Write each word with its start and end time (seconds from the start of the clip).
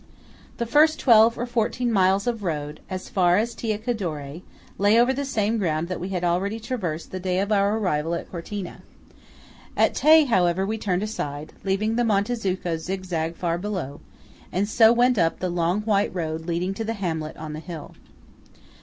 The 0.57 0.65
first 0.65 0.99
twelve 0.99 1.37
or 1.37 1.45
fourteen 1.45 1.91
miles 1.91 2.25
of 2.25 2.41
road, 2.41 2.79
as 2.89 3.07
far 3.07 3.37
as 3.37 3.53
Tai 3.53 3.77
Cadore, 3.77 4.41
lay 4.79 4.99
over 4.99 5.13
the 5.13 5.25
same 5.25 5.59
ground 5.59 5.89
that 5.89 5.99
we 5.99 6.09
had 6.09 6.23
already 6.23 6.59
traversed 6.59 7.11
the 7.11 7.19
day 7.19 7.37
of 7.39 7.51
our 7.51 7.77
arrival 7.77 8.15
at 8.15 8.31
Cortina. 8.31 8.81
At 9.77 9.93
Tai, 9.93 10.23
however, 10.25 10.65
we 10.65 10.79
turned 10.79 11.03
aside, 11.03 11.53
leaving 11.63 11.97
the 11.97 12.03
Monte 12.03 12.33
Zucco 12.33 12.77
zigzag 12.77 13.35
far 13.35 13.59
below, 13.59 14.01
and 14.51 14.67
so 14.67 14.91
went 14.91 15.19
up 15.19 15.37
the 15.37 15.49
long 15.49 15.81
white 15.83 16.09
road 16.15 16.47
leading 16.47 16.73
to 16.73 16.83
the 16.83 16.93
hamlet 16.93 17.37
on 17.37 17.53
the 17.53 17.59
hill. 17.59 17.93